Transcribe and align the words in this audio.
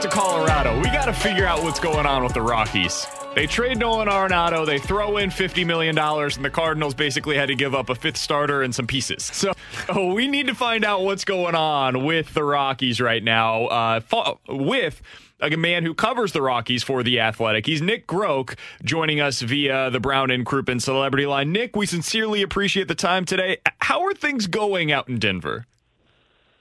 Out 0.00 0.10
to 0.10 0.16
Colorado. 0.16 0.78
We 0.78 0.84
got 0.84 1.06
to 1.06 1.12
figure 1.12 1.44
out 1.44 1.62
what's 1.62 1.80
going 1.80 2.06
on 2.06 2.22
with 2.22 2.32
the 2.32 2.40
Rockies. 2.40 3.06
They 3.34 3.46
trade 3.46 3.78
Nolan 3.78 4.08
Arenado, 4.08 4.64
they 4.64 4.78
throw 4.78 5.18
in 5.18 5.28
$50 5.28 5.66
million, 5.66 5.96
and 5.98 6.44
the 6.44 6.50
Cardinals 6.50 6.94
basically 6.94 7.36
had 7.36 7.48
to 7.48 7.54
give 7.54 7.74
up 7.74 7.90
a 7.90 7.94
fifth 7.94 8.16
starter 8.16 8.62
and 8.62 8.74
some 8.74 8.86
pieces. 8.86 9.24
So 9.24 9.52
oh, 9.90 10.14
we 10.14 10.26
need 10.26 10.46
to 10.46 10.54
find 10.54 10.84
out 10.84 11.02
what's 11.02 11.24
going 11.24 11.54
on 11.54 12.04
with 12.04 12.32
the 12.32 12.42
Rockies 12.42 13.00
right 13.00 13.22
now 13.22 13.66
uh, 13.66 14.00
with 14.48 15.02
a 15.40 15.54
man 15.56 15.84
who 15.84 15.92
covers 15.92 16.32
the 16.32 16.40
Rockies 16.40 16.82
for 16.82 17.02
The 17.02 17.20
Athletic. 17.20 17.66
He's 17.66 17.82
Nick 17.82 18.06
Groke 18.06 18.56
joining 18.82 19.20
us 19.20 19.42
via 19.42 19.90
the 19.90 20.00
Brown 20.00 20.30
and 20.30 20.46
Crouppen 20.46 20.80
Celebrity 20.80 21.26
Line. 21.26 21.52
Nick, 21.52 21.76
we 21.76 21.84
sincerely 21.84 22.40
appreciate 22.40 22.88
the 22.88 22.94
time 22.94 23.26
today. 23.26 23.58
How 23.80 24.02
are 24.06 24.14
things 24.14 24.46
going 24.46 24.90
out 24.90 25.08
in 25.08 25.18
Denver? 25.18 25.66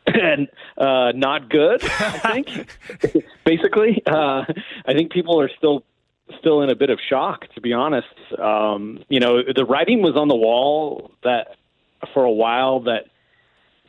and 0.14 0.48
uh, 0.78 1.12
not 1.14 1.50
good. 1.50 1.84
I 1.84 2.44
think 2.44 2.70
basically, 3.46 4.02
uh, 4.08 4.44
I 4.86 4.94
think 4.94 5.12
people 5.12 5.42
are 5.42 5.50
still 5.58 5.84
still 6.40 6.62
in 6.62 6.70
a 6.70 6.76
bit 6.76 6.90
of 6.90 7.00
shock. 7.10 7.52
To 7.56 7.62
be 7.62 7.74
honest, 7.74 8.08
um, 8.38 9.04
you 9.10 9.20
know, 9.20 9.42
the 9.56 9.66
writing 9.66 10.02
was 10.02 10.16
on 10.16 10.28
the 10.28 10.36
wall 10.36 11.12
that 11.24 11.58
for 12.14 12.24
a 12.24 12.32
while 12.32 12.82
that 12.82 13.06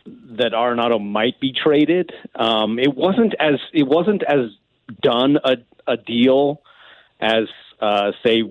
that 0.07 0.53
Arenado 0.53 1.03
might 1.03 1.39
be 1.41 1.53
traded. 1.53 2.13
Um, 2.35 2.79
it 2.79 2.95
wasn't 2.95 3.35
as 3.39 3.61
it 3.73 3.87
wasn't 3.87 4.23
as 4.23 4.51
done 5.03 5.39
a, 5.45 5.57
a 5.87 5.97
deal 5.97 6.63
as 7.21 7.45
uh, 7.81 8.13
say 8.25 8.43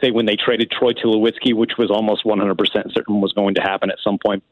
say 0.00 0.10
when 0.10 0.26
they 0.26 0.36
traded 0.36 0.70
Troy 0.70 0.92
Tulowitzki, 0.92 1.54
which 1.54 1.72
was 1.78 1.90
almost 1.90 2.24
100% 2.24 2.92
certain 2.92 3.20
was 3.20 3.32
going 3.32 3.54
to 3.54 3.62
happen 3.62 3.90
at 3.90 3.98
some 4.02 4.18
point. 4.18 4.42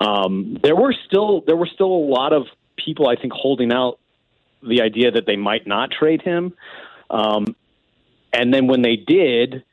Um, 0.00 0.58
there 0.62 0.76
were 0.76 0.94
still 1.06 1.42
there 1.46 1.56
were 1.56 1.68
still 1.72 1.92
a 1.92 2.04
lot 2.06 2.32
of 2.32 2.46
people 2.76 3.08
I 3.08 3.16
think 3.16 3.32
holding 3.32 3.72
out 3.72 3.98
the 4.62 4.82
idea 4.82 5.10
that 5.12 5.26
they 5.26 5.36
might 5.36 5.66
not 5.66 5.90
trade 5.90 6.22
him. 6.22 6.52
Um, 7.10 7.54
and 8.32 8.52
then 8.52 8.66
when 8.66 8.82
they 8.82 8.96
did, 8.96 9.64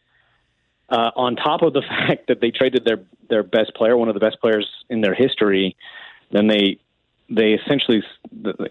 uh, 0.90 1.12
on 1.16 1.36
top 1.36 1.62
of 1.62 1.74
the 1.74 1.82
fact 1.88 2.28
that 2.28 2.40
they 2.42 2.52
traded 2.52 2.86
their 2.86 3.00
their 3.30 3.44
best 3.44 3.74
player, 3.74 3.98
one 3.98 4.10
of 4.10 4.14
the 4.14 4.20
best 4.20 4.40
players 4.42 4.68
in 4.90 5.02
their 5.02 5.14
history, 5.14 5.76
then 6.32 6.48
they 6.48 6.80
they 7.30 7.54
essentially, 7.54 8.04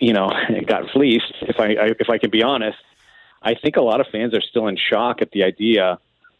you 0.01 0.13
know, 0.13 0.31
got 0.67 0.91
fleeced. 0.91 1.35
If 1.43 1.59
I, 1.59 1.75
I 1.75 1.87
if 1.99 2.09
I 2.11 2.19
can 2.19 2.31
be 2.31 2.43
honest, 2.43 2.79
I 3.43 3.55
think 3.55 3.77
a 3.77 3.83
lot 3.83 4.01
of 4.01 4.07
fans 4.13 4.35
are 4.35 4.41
still 4.41 4.69
in 4.69 4.77
shock 4.77 5.23
at 5.23 5.31
the 5.33 5.45
idea, 5.45 5.99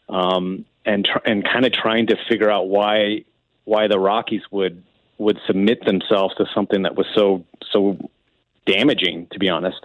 um, 0.09 0.65
and 0.85 1.05
tr- 1.05 1.25
and 1.25 1.43
kind 1.43 1.65
of 1.65 1.73
trying 1.73 2.07
to 2.07 2.17
figure 2.29 2.49
out 2.49 2.67
why 2.69 3.25
why 3.65 3.87
the 3.87 3.99
Rockies 3.99 4.43
would 4.51 4.83
would 5.17 5.39
submit 5.47 5.85
themselves 5.85 6.35
to 6.35 6.45
something 6.53 6.83
that 6.83 6.95
was 6.95 7.07
so 7.15 7.45
so 7.71 7.97
damaging. 8.65 9.27
To 9.31 9.39
be 9.39 9.49
honest. 9.49 9.79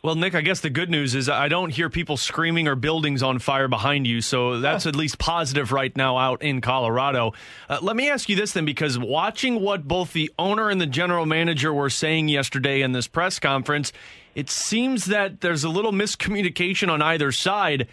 Well, 0.00 0.14
Nick, 0.14 0.36
I 0.36 0.42
guess 0.42 0.60
the 0.60 0.70
good 0.70 0.90
news 0.90 1.16
is 1.16 1.28
I 1.28 1.48
don't 1.48 1.70
hear 1.70 1.90
people 1.90 2.16
screaming 2.16 2.68
or 2.68 2.76
buildings 2.76 3.20
on 3.20 3.40
fire 3.40 3.66
behind 3.66 4.06
you, 4.06 4.20
so 4.20 4.60
that's 4.60 4.86
at 4.86 4.94
least 4.94 5.18
positive 5.18 5.72
right 5.72 5.94
now 5.96 6.16
out 6.16 6.40
in 6.40 6.60
Colorado. 6.60 7.32
Uh, 7.68 7.78
let 7.82 7.96
me 7.96 8.08
ask 8.08 8.28
you 8.28 8.36
this 8.36 8.52
then, 8.52 8.64
because 8.64 8.96
watching 8.96 9.60
what 9.60 9.88
both 9.88 10.12
the 10.12 10.30
owner 10.38 10.70
and 10.70 10.80
the 10.80 10.86
general 10.86 11.26
manager 11.26 11.74
were 11.74 11.90
saying 11.90 12.28
yesterday 12.28 12.80
in 12.80 12.92
this 12.92 13.08
press 13.08 13.40
conference, 13.40 13.92
it 14.36 14.48
seems 14.48 15.06
that 15.06 15.40
there's 15.40 15.64
a 15.64 15.68
little 15.68 15.92
miscommunication 15.92 16.88
on 16.88 17.02
either 17.02 17.32
side. 17.32 17.88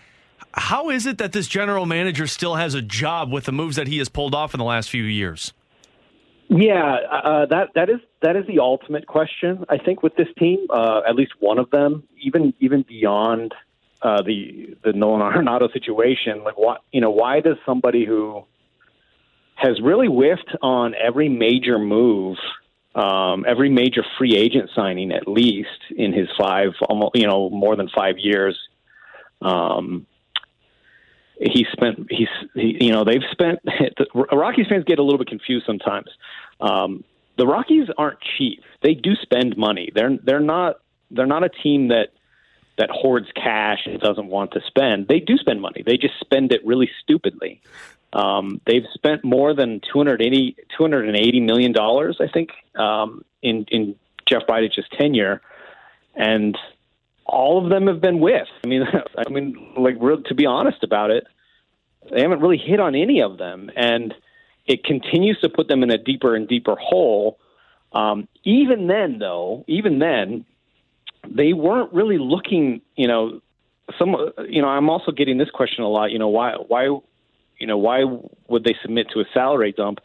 How 0.54 0.92
is 0.92 1.08
it 1.08 1.18
that 1.18 1.32
this 1.32 1.48
general 1.48 1.88
manager 1.88 2.28
still 2.28 2.54
has 2.54 2.76
a 2.76 2.84
job 2.84 3.34
with 3.34 3.46
the 3.46 3.52
moves 3.52 3.78
that 3.78 3.88
he 3.88 3.98
has 3.98 4.10
pulled 4.10 4.36
off 4.36 4.54
in 4.54 4.60
the 4.60 4.64
last 4.64 4.92
few 4.92 5.04
years? 5.04 5.54
Yeah, 6.48 6.98
uh, 7.12 7.46
that 7.48 7.70
that 7.76 7.90
is 7.90 8.00
that 8.22 8.36
is 8.36 8.46
the 8.48 8.60
ultimate 8.60 9.08
question. 9.08 9.66
I 9.68 9.78
think 9.78 10.04
with 10.04 10.16
this 10.16 10.28
team, 10.38 10.68
uh, 10.70 11.02
at 11.08 11.16
least 11.16 11.34
one 11.40 11.58
of 11.58 11.70
them, 11.72 12.04
even 12.22 12.54
even 12.60 12.84
beyond 12.84 13.54
uh, 14.02 14.22
the 14.22 14.78
the 14.84 14.94
Nolan 14.94 15.22
Arenado 15.34 15.72
situation, 15.74 16.44
like 16.44 16.58
what 16.58 16.82
you 16.92 17.02
know, 17.02 17.10
why 17.10 17.40
does 17.40 17.58
somebody 17.66 18.06
who 18.06 18.46
has 19.56 19.82
really 19.82 20.08
whiffed 20.08 20.56
on 20.62 20.94
every 20.96 21.30
major 21.30 21.80
move, 21.80 22.38
um, 22.94 23.46
every 23.48 23.70
major 23.70 24.06
free 24.18 24.36
agent 24.36 24.70
signing, 24.76 25.12
at 25.12 25.28
least 25.28 25.70
in 25.96 26.14
his 26.14 26.28
five, 26.38 26.74
almost 26.88 27.16
you 27.16 27.26
know, 27.26 27.50
more 27.50 27.76
than 27.76 27.90
five 27.90 28.18
years. 28.20 28.58
Um, 29.42 30.06
he 31.40 31.66
spent 31.72 32.08
he's 32.10 32.30
he, 32.54 32.86
you 32.86 32.92
know 32.92 33.04
they've 33.04 33.24
spent 33.32 33.60
the 33.66 34.06
Rockies 34.14 34.68
fans 34.68 34.84
get 34.86 35.00
a 35.00 35.04
little 35.04 35.18
bit 35.18 35.28
confused 35.28 35.66
sometimes. 35.66 36.10
Um, 36.60 37.04
the 37.38 37.46
Rockies 37.46 37.88
aren't 37.98 38.20
cheap. 38.38 38.64
They 38.82 38.94
do 38.94 39.16
spend 39.16 39.58
money. 39.58 39.92
They're 39.94 40.18
they're 40.24 40.40
not 40.40 40.80
they're 41.12 41.26
not 41.26 41.44
a 41.44 41.50
team 41.50 41.90
that 41.90 42.10
that 42.78 42.90
hoards 42.90 43.28
cash 43.36 43.86
and 43.86 44.00
doesn't 44.00 44.28
want 44.28 44.52
to 44.52 44.62
spend. 44.68 45.08
They 45.08 45.20
do 45.20 45.38
spend 45.38 45.62
money. 45.62 45.82
They 45.86 45.98
just 45.98 46.20
spend 46.20 46.52
it 46.52 46.66
really 46.66 46.90
stupidly. 47.02 47.62
Um, 48.12 48.62
they've 48.66 48.86
spent 48.94 49.24
more 49.24 49.54
than 49.54 49.82
280, 49.92 50.56
280 50.78 51.40
million 51.42 51.72
dollars, 51.72 52.18
I 52.20 52.28
think, 52.28 52.52
um, 52.76 53.24
in 53.42 53.66
in 53.70 53.96
Jeff 54.26 54.44
Bridich's 54.48 54.88
tenure, 54.98 55.42
and 56.16 56.58
all 57.26 57.64
of 57.64 57.70
them 57.70 57.88
have 57.88 58.02
been 58.02 58.20
whiffs. 58.20 58.52
I 58.64 58.68
mean, 58.68 58.84
I 59.18 59.30
mean, 59.30 59.74
like 59.78 59.96
real, 60.00 60.22
to 60.24 60.36
be 60.36 60.46
honest 60.46 60.84
about 60.84 61.12
it, 61.12 61.26
they 62.12 62.22
haven't 62.22 62.40
really 62.40 62.58
hit 62.58 62.80
on 62.80 62.96
any 62.96 63.22
of 63.22 63.38
them, 63.38 63.72
and 63.76 64.14
it 64.68 64.84
continues 64.84 65.40
to 65.42 65.50
put 65.50 65.68
them 65.68 65.84
in 65.84 65.92
a 65.92 65.98
deeper 65.98 66.36
and 66.36 66.48
deeper 66.48 66.76
hole. 66.76 67.40
Um, 67.94 68.28
even 68.44 68.88
then, 68.88 69.20
though, 69.20 69.64
even 69.68 70.00
then, 70.00 70.46
they 71.28 71.54
weren't 71.54 71.92
really 71.94 72.18
looking. 72.18 72.82
You 72.96 73.08
know, 73.08 73.42
some. 73.98 74.16
You 74.48 74.62
know, 74.62 74.68
I'm 74.68 74.90
also 74.90 75.12
getting 75.12 75.38
this 75.38 75.50
question 75.50 75.84
a 75.84 75.90
lot. 75.90 76.12
You 76.12 76.20
know, 76.20 76.30
why, 76.30 76.54
why, 76.68 76.84
you 77.60 77.68
know, 77.68 77.78
why 77.78 78.04
would 78.48 78.64
they 78.64 78.76
submit 78.82 79.08
to 79.14 79.20
a 79.22 79.26
salary 79.34 79.72
dump? 79.72 80.00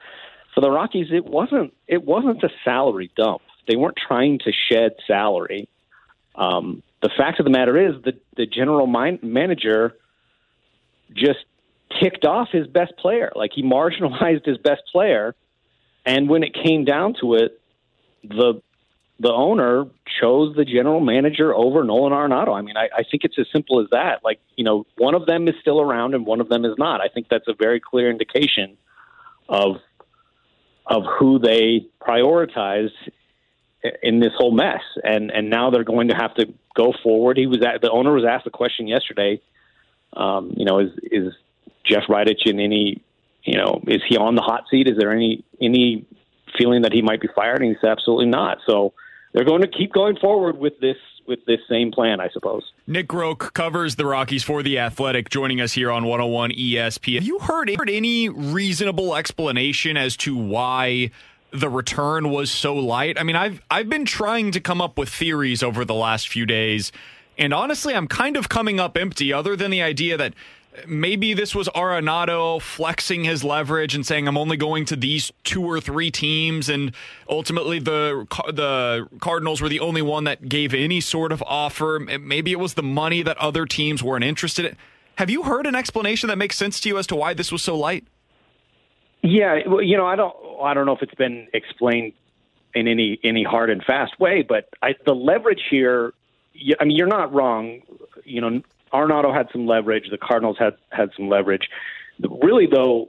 For 0.55 0.63
the 0.63 0.71
Rockies, 0.71 1.09
it 1.13 1.27
wasn't. 1.27 1.75
It 1.87 2.05
wasn't 2.05 2.43
a 2.43 2.51
salary 2.65 3.11
dump. 3.15 3.43
They 3.69 3.77
weren't 3.77 3.97
trying 3.97 4.39
to 4.41 4.53
shed 4.53 4.93
salary. 5.07 5.69
Um, 6.35 6.83
the 7.03 7.11
fact 7.17 7.41
of 7.41 7.45
the 7.45 7.51
matter 7.51 7.77
is 7.77 8.03
that 8.05 8.23
the 8.37 8.47
general 8.47 8.87
mind, 8.87 9.23
manager 9.23 9.95
just 11.15 11.41
ticked 12.01 12.25
off 12.25 12.49
his 12.53 12.67
best 12.67 12.97
player. 12.99 13.33
Like 13.35 13.53
he 13.55 13.63
marginalized 13.63 14.45
his 14.45 14.59
best 14.59 14.83
player, 14.93 15.35
and 16.05 16.29
when 16.29 16.43
it 16.43 16.55
came 16.55 16.85
down 16.85 17.15
to 17.21 17.35
it, 17.35 17.61
the 18.23 18.63
the 19.19 19.33
owner 19.33 19.85
chose 20.21 20.57
the 20.57 20.65
general 20.65 21.01
manager 21.01 21.55
over 21.55 21.85
Nolan 21.85 22.13
Arenado. 22.13 22.57
I 22.57 22.63
mean, 22.63 22.79
I, 22.79 22.89
I 22.97 23.03
think 23.03 23.25
it's 23.25 23.39
as 23.39 23.47
simple 23.53 23.81
as 23.81 23.89
that. 23.91 24.25
Like 24.25 24.41
you 24.57 24.65
know, 24.65 24.87
one 24.97 25.15
of 25.15 25.27
them 25.27 25.49
is 25.49 25.55
still 25.61 25.81
around 25.81 26.15
and 26.15 26.27
one 26.27 26.41
of 26.41 26.49
them 26.49 26.65
is 26.65 26.75
not. 26.79 27.01
I 27.01 27.09
think 27.09 27.29
that's 27.31 27.49
a 27.49 27.55
very 27.55 27.81
clear 27.81 28.11
indication 28.11 28.77
of 29.49 29.77
of 30.87 31.05
who 31.19 31.39
they 31.39 31.87
prioritize 32.01 32.91
in 34.03 34.21
this 34.21 34.33
whole 34.37 34.53
mess. 34.53 34.83
And 35.03 35.31
and 35.31 35.51
now 35.51 35.71
they're 35.71 35.85
going 35.85 36.09
to 36.09 36.15
have 36.15 36.35
to 36.35 36.47
go 36.75 36.93
forward. 37.03 37.37
He 37.37 37.47
was 37.47 37.63
at, 37.63 37.81
the 37.81 37.91
owner 37.91 38.13
was 38.13 38.25
asked 38.25 38.45
the 38.45 38.51
question 38.51 38.87
yesterday. 38.87 39.41
Um, 40.13 40.55
you 40.57 40.65
know, 40.65 40.81
is 40.81 40.91
is 41.03 41.35
Jeff 41.85 42.05
Bridich 42.09 42.47
in 42.47 42.61
any? 42.61 43.03
You 43.43 43.57
know, 43.57 43.83
is 43.87 44.03
he 44.07 44.19
on 44.19 44.35
the 44.35 44.43
hot 44.43 44.65
seat? 44.71 44.87
Is 44.87 44.99
there 44.99 45.13
any 45.13 45.45
any 45.61 46.07
feeling 46.59 46.83
that 46.83 46.93
he 46.93 47.03
might 47.03 47.21
be 47.21 47.29
fired, 47.35 47.63
and 47.63 47.71
he 47.71 47.77
said 47.81 47.91
absolutely 47.91 48.27
not. 48.27 48.59
So 48.67 48.93
they're 49.33 49.45
going 49.45 49.63
to 49.63 49.69
keep 49.69 49.93
going 49.93 50.17
forward 50.17 50.59
with 50.59 50.79
this 50.81 50.97
with 51.27 51.45
this 51.47 51.61
same 51.69 51.93
plan, 51.93 52.21
I 52.21 52.29
suppose. 52.31 52.65
Nick 52.89 53.07
Groke 53.07 53.53
covers 53.53 53.95
the 53.95 54.05
Rockies 54.05 54.43
for 54.43 54.65
the 54.65 54.81
Athletic, 54.81 55.31
joining 55.31 55.61
us 55.61 55.73
here 55.73 55.93
on 55.93 56.05
101 56.05 56.51
ESPN. 56.51 57.15
Have 57.15 57.25
you 57.25 57.39
heard, 57.39 57.71
heard 57.77 57.91
any 57.91 58.29
reasonable 58.29 59.15
explanation 59.15 59.97
as 59.97 60.17
to 60.19 60.37
why? 60.37 61.13
The 61.53 61.69
return 61.69 62.31
was 62.31 62.51
so 62.51 62.75
light. 62.75 63.19
I 63.19 63.23
mean, 63.23 63.37
I've 63.37 63.63
I've 63.71 63.89
been 63.89 64.05
trying 64.05 64.53
to 64.53 64.61
come 64.61 64.81
up 64.81 64.99
with 64.99 65.09
theories 65.09 65.63
over 65.63 65.85
the 65.85 65.95
last 65.95 66.29
few 66.29 66.47
days, 66.47 66.93
and 67.39 67.53
honestly, 67.53 67.95
I'm 67.95 68.09
kind 68.09 68.37
of 68.37 68.49
coming 68.49 68.81
up 68.81 68.97
empty. 68.97 69.33
Other 69.33 69.57
than 69.57 69.71
the 69.71 69.83
idea 69.83 70.17
that 70.17 70.35
maybe 70.87 71.35
this 71.35 71.55
was 71.55 71.69
Arenado 71.71 72.61
flexing 72.61 73.25
his 73.25 73.43
leverage 73.43 73.95
and 73.95 74.07
saying 74.07 74.29
I'm 74.29 74.39
only 74.39 74.57
going 74.57 74.85
to 74.87 74.97
these 74.97 75.33
two 75.45 75.63
or 75.63 75.81
three 75.81 76.11
teams, 76.11 76.69
and 76.69 76.93
ultimately 77.29 77.79
the 77.79 78.27
the 78.53 79.09
Cardinals 79.21 79.61
were 79.61 79.69
the 79.69 79.81
only 79.81 80.03
one 80.03 80.25
that 80.25 80.49
gave 80.49 80.75
any 80.75 81.01
sort 81.01 81.33
of 81.33 81.43
offer. 81.47 81.99
Maybe 82.01 82.53
it 82.53 82.61
was 82.61 82.75
the 82.75 82.83
money 82.83 83.23
that 83.23 83.37
other 83.39 83.67
teams 83.67 84.03
weren't 84.03 84.25
interested 84.25 84.65
in. 84.65 84.77
Have 85.17 85.29
you 85.29 85.43
heard 85.43 85.67
an 85.67 85.75
explanation 85.75 86.29
that 86.29 86.39
makes 86.39 86.57
sense 86.57 86.81
to 86.81 86.89
you 86.89 86.99
as 86.99 87.07
to 87.09 87.17
why 87.17 87.35
this 87.35 87.53
was 87.53 87.63
so 87.63 87.77
light? 87.77 88.07
Yeah, 89.23 89.61
well, 89.67 89.83
you 89.83 89.97
know, 89.97 90.07
I 90.07 90.17
don't, 90.17 90.35
I 90.63 90.75
don't 90.75 90.87
know 90.87 90.95
if 90.95 91.03
it's 91.03 91.15
been 91.15 91.49
explained 91.53 92.13
in 92.75 92.89
any 92.89 93.19
any 93.25 93.43
hard 93.43 93.71
and 93.71 93.83
fast 93.83 94.19
way, 94.19 94.43
but 94.43 94.69
I, 94.83 94.95
the 95.05 95.15
leverage 95.15 95.63
here. 95.71 96.15
I 96.81 96.85
mean, 96.85 96.97
you're 96.97 97.07
not 97.07 97.33
wrong. 97.33 97.83
You 98.25 98.41
know, 98.41 98.63
Arenado 98.93 99.35
had 99.35 99.49
some 99.53 99.67
leverage. 99.67 100.11
The 100.11 100.19
Cardinals 100.19 100.57
had 100.59 100.77
had 100.91 101.11
some 101.17 101.29
leverage. 101.29 101.69
Really, 102.43 102.67
though, 102.67 103.09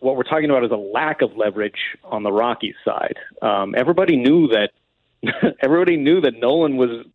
what 0.00 0.16
we're 0.16 0.22
talking 0.22 0.50
about 0.50 0.64
is 0.64 0.70
a 0.70 0.76
lack 0.76 1.22
of 1.22 1.36
leverage 1.36 1.96
on 2.04 2.22
the 2.22 2.32
Rockies 2.32 2.74
side. 2.84 3.16
Um, 3.42 3.74
everybody 3.76 4.16
knew 4.16 4.48
that. 4.48 4.70
everybody 5.60 5.96
knew 5.96 6.20
that 6.20 6.34
Nolan 6.38 6.76
was 6.76 7.06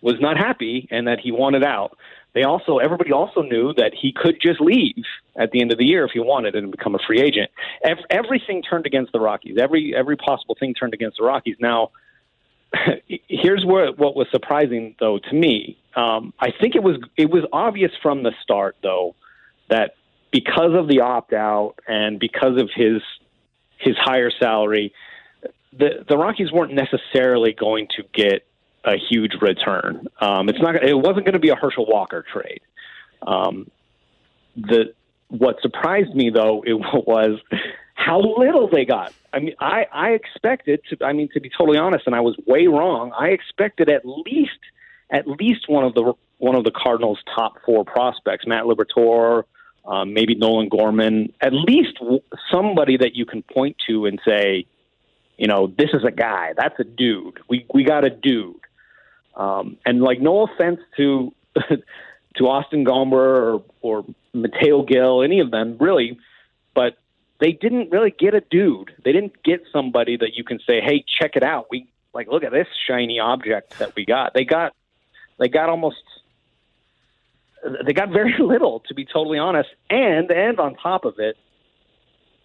was 0.00 0.20
not 0.20 0.36
happy 0.36 0.88
and 0.90 1.06
that 1.08 1.20
he 1.20 1.32
wanted 1.32 1.64
out. 1.64 1.96
They 2.32 2.44
also 2.44 2.78
everybody 2.78 3.12
also 3.12 3.42
knew 3.42 3.72
that 3.74 3.92
he 3.94 4.12
could 4.12 4.36
just 4.40 4.60
leave 4.60 5.04
at 5.36 5.50
the 5.50 5.60
end 5.60 5.72
of 5.72 5.78
the 5.78 5.84
year 5.84 6.04
if 6.04 6.12
he 6.12 6.20
wanted 6.20 6.54
and 6.54 6.70
become 6.70 6.94
a 6.94 6.98
free 7.06 7.20
agent. 7.20 7.50
Everything 8.10 8.62
turned 8.62 8.86
against 8.86 9.12
the 9.12 9.20
Rockies. 9.20 9.58
Every 9.58 9.94
every 9.96 10.16
possible 10.16 10.56
thing 10.58 10.74
turned 10.74 10.94
against 10.94 11.18
the 11.18 11.24
Rockies. 11.24 11.56
Now, 11.60 11.90
here's 13.28 13.64
what 13.64 13.98
was 13.98 14.28
surprising 14.30 14.94
though 15.00 15.18
to 15.18 15.34
me. 15.34 15.78
Um, 15.96 16.32
I 16.38 16.52
think 16.52 16.76
it 16.76 16.82
was 16.82 16.96
it 17.16 17.30
was 17.30 17.44
obvious 17.52 17.90
from 18.02 18.22
the 18.22 18.32
start 18.42 18.76
though 18.82 19.16
that 19.68 19.96
because 20.30 20.72
of 20.74 20.88
the 20.88 21.00
opt 21.00 21.32
out 21.32 21.74
and 21.88 22.20
because 22.20 22.60
of 22.60 22.70
his 22.74 23.02
his 23.78 23.96
higher 23.98 24.30
salary, 24.30 24.92
the 25.72 26.04
the 26.08 26.16
Rockies 26.16 26.52
weren't 26.52 26.74
necessarily 26.74 27.52
going 27.52 27.88
to 27.96 28.04
get 28.12 28.46
a 28.84 28.96
huge 28.96 29.34
return. 29.40 30.06
Um, 30.20 30.48
it's 30.48 30.60
not. 30.60 30.82
It 30.82 30.94
wasn't 30.94 31.24
going 31.24 31.34
to 31.34 31.38
be 31.38 31.50
a 31.50 31.56
Herschel 31.56 31.86
Walker 31.86 32.24
trade. 32.32 32.60
Um, 33.26 33.70
the 34.56 34.94
what 35.28 35.60
surprised 35.62 36.14
me 36.14 36.30
though 36.30 36.62
it 36.66 36.74
was 36.74 37.38
how 37.94 38.20
little 38.20 38.68
they 38.68 38.84
got. 38.84 39.12
I 39.32 39.40
mean, 39.40 39.54
I 39.60 39.86
I 39.92 40.10
expected 40.10 40.80
to. 40.90 41.04
I 41.04 41.12
mean, 41.12 41.28
to 41.34 41.40
be 41.40 41.50
totally 41.50 41.78
honest, 41.78 42.06
and 42.06 42.14
I 42.14 42.20
was 42.20 42.36
way 42.46 42.66
wrong. 42.66 43.12
I 43.18 43.28
expected 43.28 43.90
at 43.90 44.02
least 44.04 44.58
at 45.10 45.26
least 45.26 45.68
one 45.68 45.84
of 45.84 45.94
the 45.94 46.14
one 46.38 46.56
of 46.56 46.64
the 46.64 46.70
Cardinals' 46.70 47.18
top 47.34 47.58
four 47.66 47.84
prospects, 47.84 48.46
Matt 48.46 48.64
Liberatore, 48.64 49.44
um, 49.84 50.14
maybe 50.14 50.34
Nolan 50.34 50.68
Gorman, 50.68 51.32
at 51.40 51.52
least 51.52 51.98
somebody 52.50 52.96
that 52.96 53.14
you 53.14 53.26
can 53.26 53.42
point 53.42 53.76
to 53.88 54.06
and 54.06 54.18
say, 54.26 54.66
you 55.36 55.46
know, 55.46 55.66
this 55.66 55.90
is 55.92 56.04
a 56.04 56.10
guy. 56.10 56.54
That's 56.56 56.78
a 56.78 56.84
dude. 56.84 57.40
We 57.48 57.66
we 57.72 57.84
got 57.84 58.04
a 58.04 58.10
dude. 58.10 58.59
Um, 59.36 59.76
and 59.86 60.02
like, 60.02 60.20
no 60.20 60.42
offense 60.42 60.80
to 60.96 61.32
to 62.36 62.46
Austin 62.46 62.84
Gomber 62.84 63.12
or 63.12 63.64
or 63.80 64.04
Mateo 64.32 64.82
Gil, 64.82 65.22
any 65.22 65.40
of 65.40 65.50
them 65.50 65.76
really, 65.80 66.18
but 66.74 66.96
they 67.40 67.52
didn't 67.52 67.90
really 67.90 68.14
get 68.16 68.34
a 68.34 68.40
dude. 68.40 68.92
They 69.04 69.12
didn't 69.12 69.42
get 69.42 69.62
somebody 69.72 70.16
that 70.16 70.34
you 70.34 70.44
can 70.44 70.60
say, 70.66 70.80
"Hey, 70.80 71.04
check 71.20 71.36
it 71.36 71.42
out. 71.42 71.66
We 71.70 71.88
like 72.12 72.28
look 72.28 72.44
at 72.44 72.52
this 72.52 72.68
shiny 72.86 73.18
object 73.18 73.78
that 73.78 73.94
we 73.96 74.04
got." 74.04 74.34
They 74.34 74.44
got 74.44 74.74
they 75.38 75.48
got 75.48 75.68
almost 75.68 76.02
they 77.84 77.92
got 77.92 78.10
very 78.10 78.34
little 78.38 78.80
to 78.88 78.94
be 78.94 79.04
totally 79.04 79.38
honest. 79.38 79.70
And 79.88 80.30
and 80.30 80.60
on 80.60 80.74
top 80.76 81.04
of 81.04 81.18
it, 81.18 81.36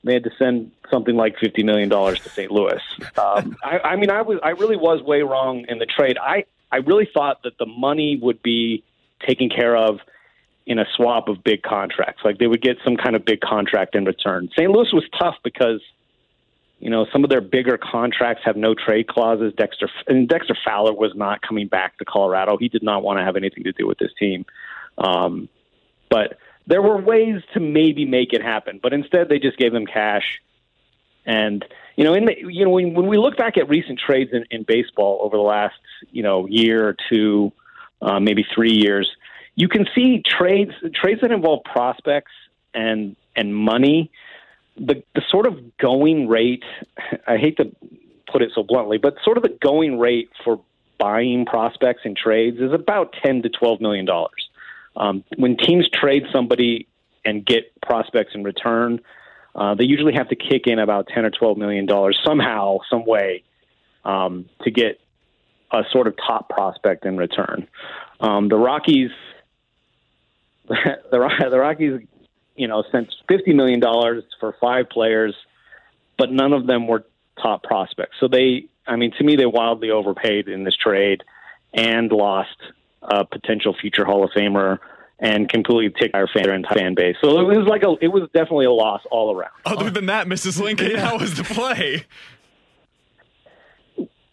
they 0.03 0.13
had 0.13 0.23
to 0.23 0.31
send 0.39 0.71
something 0.89 1.15
like 1.15 1.37
fifty 1.37 1.63
million 1.63 1.89
dollars 1.89 2.19
to 2.21 2.29
St. 2.29 2.51
Louis. 2.51 2.81
Um, 3.17 3.57
I, 3.63 3.79
I 3.79 3.95
mean, 3.97 4.09
I 4.09 4.21
was 4.21 4.39
I 4.41 4.51
really 4.51 4.77
was 4.77 5.01
way 5.03 5.21
wrong 5.21 5.65
in 5.67 5.77
the 5.77 5.85
trade. 5.85 6.17
I 6.17 6.45
I 6.71 6.77
really 6.77 7.07
thought 7.12 7.44
that 7.44 7.57
the 7.57 7.65
money 7.65 8.17
would 8.21 8.41
be 8.41 8.83
taken 9.25 9.50
care 9.50 9.75
of 9.75 10.00
in 10.65 10.79
a 10.79 10.85
swap 10.95 11.27
of 11.27 11.44
big 11.44 11.62
contracts. 11.62 12.23
Like 12.25 12.38
they 12.38 12.47
would 12.47 12.62
get 12.62 12.77
some 12.83 12.97
kind 12.97 13.15
of 13.15 13.23
big 13.23 13.39
contract 13.39 13.95
in 13.95 14.06
return. 14.06 14.50
St. 14.57 14.69
Louis 14.69 14.91
was 14.91 15.03
tough 15.19 15.35
because 15.44 15.81
you 16.79 16.89
know 16.89 17.06
some 17.12 17.23
of 17.23 17.29
their 17.29 17.41
bigger 17.41 17.77
contracts 17.77 18.44
have 18.45 18.57
no 18.57 18.73
trade 18.73 19.07
clauses. 19.07 19.53
Dexter 19.56 19.89
and 20.07 20.27
Dexter 20.27 20.57
Fowler 20.65 20.94
was 20.94 21.13
not 21.15 21.41
coming 21.41 21.67
back 21.67 21.97
to 22.00 22.06
Colorado. 22.06 22.57
He 22.57 22.68
did 22.68 22.83
not 22.83 23.03
want 23.03 23.19
to 23.19 23.23
have 23.23 23.35
anything 23.35 23.63
to 23.63 23.71
do 23.71 23.88
with 23.88 24.00
this 24.00 24.11
team. 24.19 24.45
Um, 24.97 25.50
but 26.09 26.38
there 26.68 26.81
were 26.81 26.97
ways 26.97 27.41
to 27.53 27.59
maybe 27.59 28.06
make 28.06 28.33
it 28.33 28.41
happen, 28.41 28.79
but 28.81 28.94
instead 28.94 29.29
they 29.29 29.39
just 29.39 29.57
gave 29.57 29.71
them 29.71 29.85
cash 29.85 30.41
and 31.25 31.66
you 31.95 32.04
know, 32.04 32.13
in 32.13 32.25
the, 32.25 32.36
you 32.38 32.66
know, 32.66 32.72
when, 32.72 32.94
when 32.94 33.07
we 33.07 33.18
look 33.18 33.38
back 33.38 33.57
at 33.57 33.69
recent 33.69 34.00
trades 34.00 34.31
in, 34.33 34.45
in 34.51 34.63
baseball 34.63 35.19
over 35.22 35.38
the 35.38 35.44
last 35.44 35.75
you 36.12 36.24
know 36.24 36.45
year 36.48 36.88
or 36.88 36.95
two, 37.10 37.51
uh, 38.01 38.19
maybe 38.19 38.45
three 38.54 38.74
years, 38.74 39.10
you 39.56 39.68
can 39.68 39.88
see 39.95 40.22
trades 40.22 40.74
trades 40.94 41.22
that 41.22 41.31
involve 41.31 41.63
prospects 41.63 42.31
and 42.74 43.16
and 43.36 43.56
money. 43.56 44.12
The 44.77 45.04
the 45.13 45.22
sort 45.30 45.48
of 45.48 45.77
going 45.77 46.27
rate, 46.27 46.63
I 47.28 47.38
hate 47.38 47.57
to 47.57 47.74
put 48.31 48.42
it 48.42 48.51
so 48.54 48.63
bluntly, 48.63 48.98
but 48.98 49.16
sort 49.24 49.38
of 49.38 49.44
the 49.44 49.57
going 49.62 49.98
rate 49.98 50.30
for 50.44 50.60
buying 50.98 51.45
prospects 51.45 52.01
in 52.04 52.16
trades 52.16 52.60
is 52.60 52.74
about 52.74 53.16
ten 53.24 53.42
to 53.44 53.50
twelve 53.50 53.80
million 53.80 54.06
dollars. 54.06 54.50
Um, 54.98 55.24
when 55.38 55.57
teams 55.57 55.89
trade 55.89 56.24
somebody 56.31 56.88
and 57.25 57.45
get 57.45 57.81
prospects 57.81 58.33
in 58.33 58.44
return, 58.44 59.01
uh, 59.56 59.74
they 59.75 59.86
usually 59.86 60.13
have 60.13 60.30
to 60.30 60.36
kick 60.36 60.68
in 60.68 60.80
about 60.80 61.07
ten 61.07 61.25
or 61.25 61.31
twelve 61.31 61.57
million 61.57 61.86
dollars 61.86 62.19
somehow, 62.25 62.80
some 62.90 63.06
way, 63.06 63.44
um, 64.04 64.46
to 64.63 64.72
get 64.72 65.00
a 65.72 65.84
sort 65.92 66.07
of 66.07 66.16
top 66.18 66.50
prospect 66.50 67.06
in 67.06 67.18
return. 67.18 67.68
Um, 68.19 68.50
the 68.50 68.57
Rockies, 68.57 69.12
the, 70.68 70.97
the 71.12 71.57
Rockies, 71.57 72.02
you 72.56 72.68
know, 72.68 72.83
sent 72.92 73.14
fifty 73.30 73.54
million 73.54 73.80
dollars 73.80 74.24
for 74.40 74.56
five 74.59 74.90
players, 74.90 75.35
but 76.18 76.31
none 76.31 76.52
of 76.52 76.68
them 76.68 76.88
were 76.88 77.06
top 77.42 77.64
prospects. 77.64 78.18
So 78.19 78.28
they, 78.28 78.66
I 78.85 78.97
mean, 78.97 79.12
to 79.18 79.24
me, 79.24 79.38
they 79.38 79.45
wildly 79.45 79.90
overpaid 79.90 80.50
in 80.50 80.66
this 80.66 80.76
trade 80.76 81.24
and 81.74 82.12
lost 82.12 82.57
a 83.02 83.24
potential 83.26 83.76
future 83.80 84.04
Hall 84.04 84.24
of 84.24 84.31
Famer 84.31 84.80
and 85.19 85.50
completely 85.50 85.94
take 86.00 86.12
our 86.14 86.28
fan, 86.28 86.50
entire 86.50 86.78
fan 86.78 86.95
base. 86.95 87.16
So 87.22 87.40
it 87.40 87.57
was 87.57 87.68
like 87.68 87.84
a, 87.84 87.95
it 88.02 88.10
was 88.10 88.24
definitely 88.34 88.66
a 88.66 88.72
loss 88.72 89.02
all 89.12 89.36
around. 89.36 89.52
Other 89.66 89.90
than 89.90 90.07
that, 90.07 90.28
Mrs. 90.28 90.60
Lincoln, 90.62 90.95
how 90.95 91.18
was 91.18 91.36
the 91.36 91.44
play? 91.44 92.06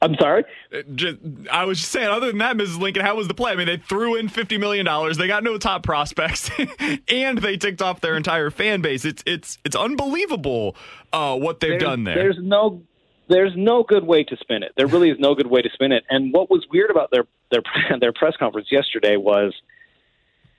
I'm 0.03 0.17
sorry. 0.17 0.45
Uh, 0.75 0.83
just, 0.97 1.19
I 1.51 1.65
was 1.65 1.79
just 1.79 1.93
saying. 1.93 2.09
Other 2.09 2.27
than 2.27 2.39
that, 2.39 2.57
Mrs. 2.57 2.81
Lincoln, 2.81 3.05
how 3.05 3.15
was 3.15 3.29
the 3.29 3.35
play? 3.35 3.53
I 3.53 3.55
mean, 3.55 3.69
they 3.69 3.77
threw 3.77 4.17
in 4.17 4.29
fifty 4.29 4.59
million 4.59 4.85
dollars. 4.85 5.17
They 5.17 5.29
got 5.29 5.45
no 5.45 5.59
top 5.59 5.85
prospects, 5.85 6.51
and 7.09 7.39
they 7.39 7.57
ticked 7.57 7.81
off 7.81 8.01
their 8.01 8.17
entire 8.17 8.51
fan 8.51 8.81
base. 8.81 9.05
It's 9.05 9.23
it's 9.25 9.59
it's 9.65 9.77
unbelievable 9.77 10.75
uh, 11.13 11.39
what 11.39 11.61
they've 11.61 11.71
there's, 11.71 11.83
done 11.83 12.03
there. 12.03 12.17
There's 12.17 12.39
no 12.41 12.83
there's 13.29 13.53
no 13.57 13.85
good 13.85 14.05
way 14.05 14.25
to 14.25 14.37
spin 14.39 14.65
it. 14.65 14.73
There 14.77 14.89
really 14.89 15.11
is 15.11 15.19
no 15.21 15.37
good 15.37 15.47
way 15.47 15.63
to 15.63 15.71
spin 15.73 15.93
it. 15.93 16.03
And 16.11 16.33
what 16.33 16.51
was 16.51 16.67
weird 16.69 16.91
about 16.91 17.13
their 17.13 17.25
their 17.53 17.63
their 18.01 18.13
press 18.13 18.35
conference 18.37 18.73
yesterday 18.73 19.17
was 19.17 19.55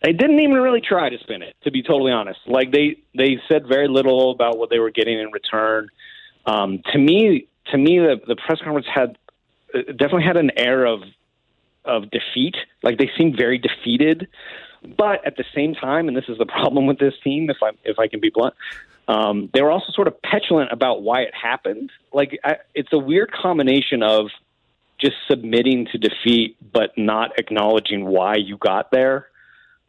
they 0.03 0.12
didn't 0.12 0.39
even 0.41 0.57
really 0.57 0.81
try 0.81 1.10
to 1.10 1.17
spin 1.19 1.41
it, 1.41 1.55
to 1.63 1.72
be 1.72 1.81
totally 1.81 2.12
honest. 2.12 2.39
Like 2.45 2.72
they 2.72 2.98
they 3.17 3.39
said 3.50 3.67
very 3.67 3.88
little 3.88 4.31
about 4.31 4.57
what 4.57 4.69
they 4.69 4.79
were 4.79 4.91
getting 4.91 5.17
in 5.17 5.31
return. 5.31 5.89
Um, 6.45 6.81
to 6.91 7.00
me, 7.00 7.48
to 7.72 7.77
me, 7.77 8.00
the, 8.00 8.19
the 8.27 8.36
press 8.36 8.60
conference 8.62 8.88
had 8.93 9.17
uh, 9.74 9.79
definitely 9.93 10.25
had 10.25 10.38
an 10.38 10.51
air 10.57 10.86
of 10.86 11.03
of 11.86 12.12
defeat. 12.12 12.55
Like 12.83 12.98
they 12.98 13.10
seemed 13.17 13.38
very 13.38 13.57
defeated, 13.57 14.27
but 14.98 15.25
at 15.25 15.38
the 15.38 15.45
same 15.55 15.74
time, 15.74 16.10
and 16.10 16.17
this 16.17 16.25
is 16.27 16.38
the 16.38 16.45
problem 16.60 16.86
with 16.86 17.00
this 17.00 17.13
team, 17.24 17.50
if 17.50 17.57
I 17.63 17.72
if 17.86 17.98
I 17.98 18.07
can 18.07 18.19
be 18.19 18.29
blunt, 18.29 18.55
um, 19.07 19.50
they 19.53 19.62
were 19.62 19.72
also 19.72 19.93
sort 19.93 20.10
of 20.10 20.22
petulant 20.22 20.74
about 20.74 21.01
why 21.01 21.22
it 21.22 21.33
happened. 21.33 21.91
Like 22.12 22.38
I, 22.43 22.57
it's 22.75 22.91
a 22.91 23.00
weird 23.00 23.31
combination 23.31 24.03
of 24.03 24.27
just 25.00 25.15
submitting 25.29 25.88
to 25.93 25.98
defeat, 25.98 26.57
but 26.74 26.91
not 26.98 27.39
acknowledging 27.39 28.05
why 28.05 28.36
you 28.36 28.57
got 28.57 28.91
there. 28.91 29.27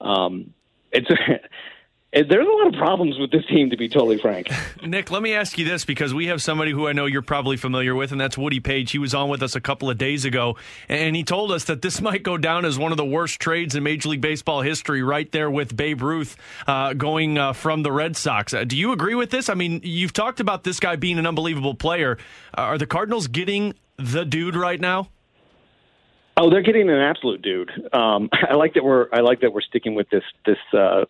Um, 0.04 0.54
it's 0.92 1.08
there's 2.14 2.46
a 2.46 2.50
lot 2.50 2.68
of 2.68 2.75
problems 2.75 3.18
with 3.18 3.32
this 3.32 3.44
team, 3.46 3.70
to 3.70 3.76
be 3.76 3.88
totally 3.88 4.18
frank. 4.18 4.49
Nick, 4.84 5.11
let 5.11 5.20
me 5.20 5.34
ask 5.34 5.58
you 5.58 5.64
this 5.64 5.84
because 5.84 6.14
we 6.14 6.26
have 6.26 6.40
somebody 6.40 6.70
who 6.70 6.87
I 6.87 6.92
know 6.92 7.06
you're 7.06 7.23
probably 7.23 7.56
familiar 7.56 7.94
with, 7.94 8.12
and 8.12 8.20
that's 8.20 8.38
Woody 8.38 8.61
Paige. 8.61 8.92
He 8.92 8.99
was 8.99 9.14
on 9.14 9.28
with 9.28 9.42
us 9.42 9.56
a 9.56 9.61
couple 9.61 9.90
of 9.90 9.99
days 9.99 10.25
ago, 10.25 10.56
and 10.88 11.16
he 11.16 11.25
told 11.25 11.50
us 11.50 11.64
that 11.64 11.82
this 11.82 12.00
might 12.00 12.23
go 12.23 12.38
down 12.38 12.64
as 12.64 12.78
one 12.78 12.92
of 12.92 12.99
the 12.99 13.04
worst 13.04 13.40
trades 13.40 13.75
in 13.75 13.82
Major 13.82 14.11
League 14.11 14.20
Baseball 14.20 14.62
history, 14.62 15.02
right 15.02 15.30
there 15.32 15.50
with 15.50 15.76
Babe 15.76 16.02
Ruth 16.02 16.37
uh, 16.68 16.92
going 16.92 17.37
uh, 17.37 17.52
from 17.52 17.82
the 17.82 17.90
Red 17.90 18.16
Sox. 18.16 18.54
Uh, 18.54 18.62
do 18.62 18.76
you 18.76 18.92
agree 18.92 19.16
with 19.16 19.30
this? 19.30 19.49
I 19.49 19.54
mean, 19.54 19.80
you've 19.82 20.12
talked 20.12 20.38
about 20.38 20.62
this 20.62 20.78
guy 20.78 20.94
being 20.94 21.18
an 21.18 21.26
unbelievable 21.26 21.75
player. 21.75 22.16
Uh, 22.56 22.62
are 22.62 22.78
the 22.78 22.87
Cardinals 22.87 23.26
getting 23.26 23.75
the 23.96 24.25
dude 24.25 24.54
right 24.54 24.80
now? 24.80 25.08
Oh, 26.37 26.50
they're 26.50 26.62
getting 26.62 26.88
an 26.91 27.00
absolute 27.00 27.43
dude. 27.43 27.71
Um, 27.93 28.29
I 28.49 28.55
like 28.55 28.75
that 28.75 28.85
we're 28.85 29.09
I 29.12 29.21
like 29.21 29.41
that 29.41 29.53
we're 29.53 29.62
sticking 29.62 29.95
with 29.95 30.09
this 30.11 30.25
this 30.47 30.59
uh, 30.73 31.05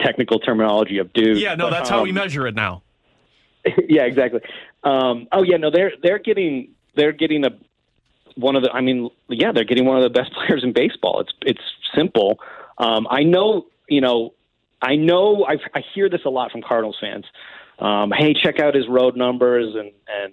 technical 0.00 0.38
terminology 0.38 0.98
of 0.98 1.12
dude. 1.12 1.38
Yeah, 1.38 1.54
no, 1.54 1.66
but, 1.66 1.70
that's 1.70 1.90
um, 1.90 1.98
how 1.98 2.02
we 2.02 2.12
measure 2.12 2.46
it 2.46 2.54
now. 2.54 2.82
yeah, 3.88 4.02
exactly. 4.02 4.40
Um, 4.82 5.28
oh 5.32 5.42
yeah, 5.42 5.56
no, 5.56 5.70
they're 5.70 5.92
they're 6.02 6.18
getting 6.18 6.70
they're 6.94 7.12
getting 7.12 7.44
a 7.44 7.50
one 8.36 8.56
of 8.56 8.62
the. 8.62 8.70
I 8.70 8.80
mean, 8.80 9.10
yeah, 9.28 9.52
they're 9.52 9.64
getting 9.64 9.86
one 9.86 9.96
of 9.96 10.02
the 10.02 10.10
best 10.10 10.32
players 10.46 10.64
in 10.64 10.72
baseball. 10.72 11.20
It's 11.20 11.32
it's 11.42 11.62
simple. 11.94 12.38
Um, 12.78 13.06
I 13.08 13.22
know, 13.22 13.66
you 13.88 14.00
know, 14.00 14.34
I 14.82 14.96
know. 14.96 15.44
I, 15.46 15.56
I 15.74 15.82
hear 15.94 16.08
this 16.08 16.22
a 16.24 16.30
lot 16.30 16.50
from 16.50 16.62
Cardinals 16.62 16.96
fans. 17.00 17.24
Um, 17.78 18.12
hey, 18.16 18.34
check 18.34 18.60
out 18.60 18.74
his 18.74 18.88
road 18.88 19.16
numbers, 19.16 19.74
and 19.74 19.92
and 20.08 20.32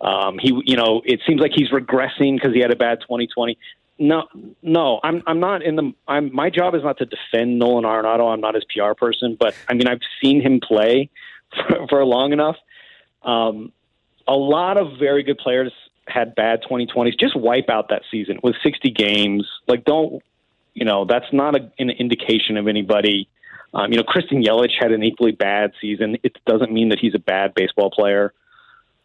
um, 0.00 0.38
he, 0.38 0.60
you 0.64 0.76
know, 0.76 1.02
it 1.04 1.20
seems 1.26 1.40
like 1.40 1.52
he's 1.54 1.70
regressing 1.70 2.36
because 2.36 2.54
he 2.54 2.60
had 2.60 2.70
a 2.70 2.76
bad 2.76 3.00
2020 3.00 3.58
no, 3.98 4.28
no, 4.62 5.00
I'm 5.02 5.22
I'm 5.26 5.40
not 5.40 5.62
in 5.62 5.76
the. 5.76 5.92
I'm 6.06 6.32
my 6.32 6.50
job 6.50 6.74
is 6.74 6.84
not 6.84 6.98
to 6.98 7.06
defend 7.06 7.58
Nolan 7.58 7.84
Arenado. 7.84 8.32
I'm 8.32 8.40
not 8.40 8.54
his 8.54 8.64
PR 8.64 8.92
person, 8.94 9.36
but 9.38 9.54
I 9.68 9.74
mean 9.74 9.88
I've 9.88 10.00
seen 10.22 10.40
him 10.40 10.60
play 10.60 11.10
for, 11.68 11.86
for 11.88 12.04
long 12.04 12.32
enough. 12.32 12.56
Um, 13.22 13.72
a 14.26 14.34
lot 14.34 14.78
of 14.78 14.98
very 14.98 15.22
good 15.22 15.38
players 15.38 15.72
had 16.06 16.34
bad 16.34 16.62
2020s. 16.62 17.18
Just 17.18 17.36
wipe 17.36 17.68
out 17.68 17.88
that 17.88 18.02
season 18.10 18.38
with 18.42 18.54
60 18.62 18.90
games. 18.90 19.46
Like 19.66 19.84
don't, 19.84 20.22
you 20.74 20.84
know, 20.84 21.04
that's 21.04 21.30
not 21.32 21.56
a, 21.56 21.70
an 21.78 21.90
indication 21.90 22.56
of 22.56 22.68
anybody. 22.68 23.28
Um, 23.74 23.90
you 23.90 23.98
know, 23.98 24.04
Christian 24.04 24.42
Yelich 24.42 24.72
had 24.80 24.92
an 24.92 25.02
equally 25.02 25.32
bad 25.32 25.72
season. 25.80 26.16
It 26.22 26.38
doesn't 26.46 26.72
mean 26.72 26.90
that 26.90 26.98
he's 26.98 27.14
a 27.14 27.18
bad 27.18 27.52
baseball 27.54 27.90
player. 27.90 28.32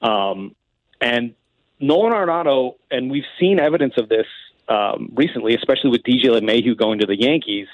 Um, 0.02 0.56
and 1.04 1.36
Nolan 1.80 2.14
Arenado, 2.14 2.76
and 2.90 3.12
we've 3.12 3.26
seen 3.40 3.60
evidence 3.60 3.96
of 3.98 4.08
this 4.08 4.26
um, 4.70 5.12
recently, 5.14 5.54
especially 5.54 5.90
with 5.90 6.02
DJ 6.04 6.26
LeMahieu 6.26 6.78
going 6.78 7.00
to 7.00 7.06
the 7.06 7.20
Yankees, 7.20 7.68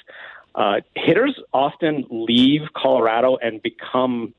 uh, 0.56 0.80
hitters 0.96 1.38
often 1.52 2.04
leave 2.10 2.62
Colorado 2.76 3.36
and 3.36 3.62
become 3.62 4.34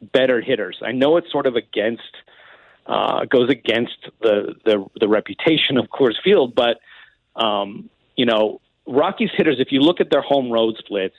better 0.00 0.40
hitters. 0.40 0.80
I 0.82 0.92
know 0.92 1.18
it's 1.18 1.30
sort 1.30 1.46
of 1.46 1.56
against 1.56 2.16
uh, 2.86 3.26
goes 3.26 3.50
against 3.50 4.08
the, 4.22 4.54
the 4.64 4.86
the 4.98 5.06
reputation 5.06 5.76
of 5.76 5.86
Coors 5.88 6.16
Field, 6.24 6.54
but 6.54 6.80
um, 7.36 7.90
you 8.16 8.24
know 8.24 8.62
Rockies 8.86 9.30
hitters. 9.36 9.56
If 9.58 9.72
you 9.72 9.80
look 9.80 10.00
at 10.00 10.10
their 10.10 10.22
home 10.22 10.50
road 10.50 10.76
splits, 10.78 11.16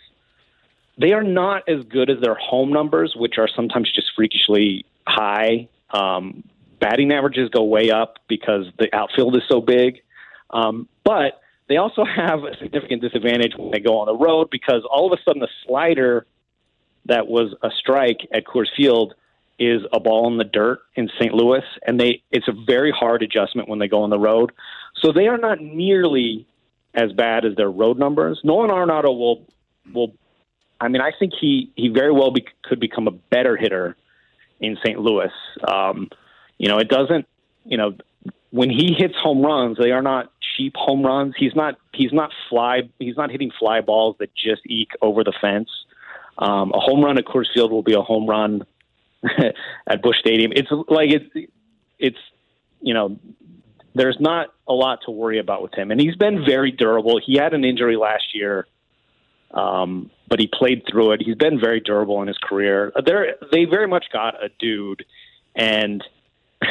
they 0.98 1.14
are 1.14 1.24
not 1.24 1.70
as 1.70 1.86
good 1.86 2.10
as 2.10 2.20
their 2.22 2.36
home 2.36 2.74
numbers, 2.74 3.14
which 3.16 3.36
are 3.38 3.48
sometimes 3.48 3.92
just 3.92 4.08
freakishly 4.16 4.84
high. 5.08 5.70
Um, 5.92 6.44
batting 6.82 7.14
averages 7.14 7.50
go 7.50 7.64
way 7.64 7.92
up 7.92 8.18
because 8.28 8.66
the 8.78 8.94
outfield 8.94 9.38
is 9.38 9.44
so 9.50 9.62
big. 9.62 10.02
Um, 10.50 10.90
but 11.06 11.40
they 11.70 11.78
also 11.78 12.04
have 12.04 12.44
a 12.44 12.58
significant 12.62 13.02
disadvantage 13.02 13.54
when 13.56 13.72
they 13.72 13.80
go 13.80 14.00
on 14.00 14.08
the 14.08 14.18
road 14.18 14.50
because 14.52 14.84
all 14.92 15.12
of 15.12 15.18
a 15.18 15.24
sudden 15.24 15.40
the 15.40 15.48
slider 15.66 16.26
that 17.06 17.28
was 17.28 17.56
a 17.64 17.70
strike 17.80 18.28
at 18.34 18.46
Coors 18.46 18.68
Field 18.76 19.14
is 19.58 19.82
a 19.94 20.00
ball 20.00 20.28
in 20.28 20.38
the 20.38 20.44
dirt 20.44 20.80
in 20.96 21.10
St. 21.20 21.34
Louis, 21.34 21.64
and 21.86 22.00
they 22.00 22.24
it's 22.32 22.48
a 22.48 22.66
very 22.66 22.92
hard 22.92 23.22
adjustment 23.22 23.70
when 23.70 23.80
they 23.80 23.88
go 23.88 24.02
on 24.02 24.10
the 24.10 24.20
road. 24.20 24.52
So 25.02 25.12
they 25.12 25.28
are 25.28 25.38
not 25.38 25.62
nearly 25.62 26.48
as 26.94 27.12
bad 27.14 27.46
as 27.46 27.56
their 27.56 27.70
road 27.70 27.98
numbers. 27.98 28.40
Nolan 28.44 28.72
Arenado 28.72 29.18
will 29.18 29.46
will. 29.94 30.14
I 30.80 30.88
mean, 30.88 31.02
I 31.02 31.12
think 31.18 31.34
he 31.40 31.72
he 31.76 31.90
very 31.90 32.12
well 32.12 32.32
be, 32.32 32.46
could 32.64 32.80
become 32.80 33.08
a 33.08 33.12
better 33.12 33.56
hitter 33.56 33.96
in 34.60 34.78
St. 34.84 35.00
Louis. 35.00 35.32
Um, 35.68 36.10
you 36.62 36.68
know, 36.68 36.78
it 36.78 36.90
doesn't. 36.90 37.26
You 37.66 37.78
know, 37.78 37.96
when 38.52 38.70
he 38.70 38.94
hits 38.96 39.16
home 39.18 39.42
runs, 39.42 39.80
they 39.80 39.90
are 39.90 40.04
not 40.04 40.32
cheap 40.56 40.76
home 40.76 41.04
runs. 41.04 41.34
He's 41.36 41.56
not 41.56 41.76
he's 41.92 42.14
not 42.14 42.30
fly 42.50 42.84
he's 43.00 43.18
not 43.18 43.32
hitting 43.32 43.52
fly 43.58 43.82
balls 43.82 44.18
that 44.20 44.30
just 44.36 44.62
eke 44.68 44.92
over 45.02 45.24
the 45.24 45.34
fence. 45.42 45.70
Um, 46.38 46.72
a 46.72 46.80
home 46.80 47.04
run 47.04 47.18
at 47.18 47.26
Coors 47.26 47.48
Field 47.52 47.72
will 47.72 47.82
be 47.82 47.94
a 47.94 48.02
home 48.02 48.28
run 48.28 48.64
at 49.88 50.04
Busch 50.04 50.20
Stadium. 50.20 50.52
It's 50.56 50.70
like 50.88 51.10
it's 51.10 51.50
it's 51.98 52.20
you 52.80 52.94
know 52.94 53.18
there's 53.96 54.18
not 54.20 54.54
a 54.68 54.74
lot 54.74 55.00
to 55.06 55.12
worry 55.12 55.40
about 55.40 55.64
with 55.64 55.74
him, 55.74 55.90
and 55.90 56.00
he's 56.00 56.16
been 56.16 56.46
very 56.46 56.72
durable. 56.72 57.20
He 57.26 57.38
had 57.38 57.56
an 57.56 57.66
injury 57.66 57.98
last 57.98 58.36
year, 58.36 58.68
um, 59.50 60.12
but 60.30 60.40
he 60.40 60.48
played 60.48 60.84
through 60.88 61.14
it. 61.14 61.24
He's 61.26 61.36
been 61.36 61.60
very 61.60 61.80
durable 61.80 62.22
in 62.22 62.28
his 62.28 62.38
career. 62.38 62.94
They 63.04 63.34
they 63.52 63.66
very 63.66 63.88
much 63.88 64.06
got 64.14 64.36
a 64.44 64.50
dude, 64.60 65.06
and 65.56 66.04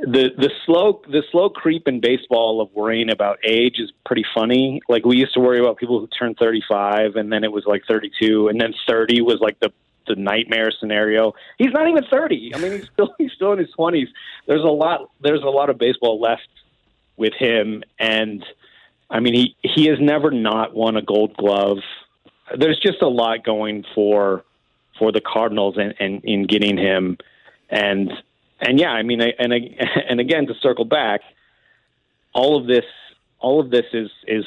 The 0.00 0.30
the 0.36 0.50
slow 0.64 1.02
the 1.08 1.24
slow 1.32 1.50
creep 1.50 1.88
in 1.88 2.00
baseball 2.00 2.60
of 2.60 2.72
worrying 2.72 3.10
about 3.10 3.40
age 3.44 3.80
is 3.80 3.92
pretty 4.06 4.24
funny. 4.32 4.80
Like 4.88 5.04
we 5.04 5.16
used 5.16 5.34
to 5.34 5.40
worry 5.40 5.58
about 5.58 5.76
people 5.76 5.98
who 5.98 6.06
turned 6.06 6.36
35 6.38 7.16
and 7.16 7.32
then 7.32 7.42
it 7.42 7.50
was 7.50 7.64
like 7.66 7.82
32 7.88 8.46
and 8.46 8.60
then 8.60 8.72
30 8.86 9.22
was 9.22 9.38
like 9.40 9.58
the 9.58 9.72
the 10.06 10.14
nightmare 10.14 10.70
scenario. 10.78 11.34
He's 11.58 11.72
not 11.72 11.88
even 11.88 12.04
30. 12.08 12.54
I 12.54 12.58
mean, 12.58 12.72
he's 12.72 12.88
still 12.92 13.12
he's 13.18 13.32
still 13.32 13.52
in 13.52 13.58
his 13.58 13.68
20s. 13.76 14.06
There's 14.46 14.62
a 14.62 14.68
lot 14.68 15.10
there's 15.20 15.42
a 15.42 15.50
lot 15.50 15.68
of 15.68 15.78
baseball 15.78 16.20
left 16.20 16.48
with 17.16 17.34
him 17.34 17.82
and 17.98 18.44
I 19.10 19.18
mean, 19.18 19.34
he 19.34 19.56
he 19.62 19.86
has 19.86 19.98
never 20.00 20.30
not 20.30 20.74
won 20.74 20.96
a 20.96 21.02
gold 21.02 21.36
glove. 21.36 21.78
There's 22.56 22.78
just 22.78 23.02
a 23.02 23.08
lot 23.08 23.42
going 23.42 23.84
for 23.96 24.44
for 24.96 25.10
the 25.10 25.20
Cardinals 25.20 25.76
and, 25.76 25.92
and 25.98 26.24
in 26.24 26.44
getting 26.44 26.76
him 26.76 27.18
and 27.68 28.12
and 28.60 28.78
yeah, 28.78 28.90
I 28.90 29.02
mean, 29.02 29.20
and 29.20 29.52
and 30.08 30.20
again 30.20 30.46
to 30.46 30.54
circle 30.54 30.84
back, 30.84 31.20
all 32.32 32.56
of 32.56 32.66
this, 32.66 32.84
all 33.38 33.60
of 33.60 33.70
this 33.70 33.86
is 33.92 34.10
is 34.26 34.44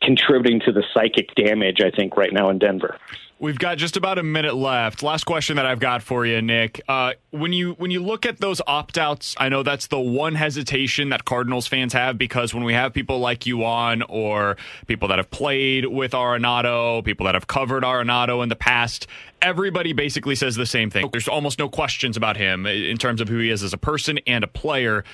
contributing 0.00 0.60
to 0.60 0.72
the 0.72 0.84
psychic 0.92 1.34
damage. 1.34 1.80
I 1.80 1.90
think 1.90 2.16
right 2.16 2.32
now 2.32 2.50
in 2.50 2.58
Denver. 2.58 2.98
We've 3.40 3.58
got 3.58 3.78
just 3.78 3.96
about 3.96 4.18
a 4.18 4.22
minute 4.22 4.54
left. 4.54 5.02
Last 5.02 5.24
question 5.24 5.56
that 5.56 5.66
I've 5.66 5.80
got 5.80 6.02
for 6.02 6.24
you, 6.24 6.40
Nick. 6.40 6.80
Uh, 6.88 7.14
when 7.30 7.52
you 7.52 7.72
when 7.72 7.90
you 7.90 8.00
look 8.00 8.24
at 8.24 8.38
those 8.38 8.60
opt 8.66 8.96
outs, 8.96 9.34
I 9.38 9.48
know 9.48 9.64
that's 9.64 9.88
the 9.88 9.98
one 9.98 10.36
hesitation 10.36 11.08
that 11.08 11.24
Cardinals 11.24 11.66
fans 11.66 11.92
have 11.92 12.16
because 12.16 12.54
when 12.54 12.62
we 12.62 12.74
have 12.74 12.92
people 12.92 13.18
like 13.18 13.44
you 13.44 13.64
on, 13.64 14.02
or 14.02 14.56
people 14.86 15.08
that 15.08 15.18
have 15.18 15.30
played 15.30 15.86
with 15.86 16.12
Arenado, 16.12 17.04
people 17.04 17.26
that 17.26 17.34
have 17.34 17.48
covered 17.48 17.82
Arenado 17.82 18.40
in 18.42 18.48
the 18.48 18.56
past, 18.56 19.08
everybody 19.42 19.92
basically 19.92 20.36
says 20.36 20.54
the 20.54 20.64
same 20.64 20.88
thing. 20.88 21.08
There's 21.10 21.28
almost 21.28 21.58
no 21.58 21.68
questions 21.68 22.16
about 22.16 22.36
him 22.36 22.66
in 22.66 22.96
terms 22.98 23.20
of 23.20 23.28
who 23.28 23.38
he 23.38 23.50
is 23.50 23.64
as 23.64 23.72
a 23.72 23.78
person 23.78 24.20
and 24.28 24.44
a 24.44 24.48
player. 24.48 25.04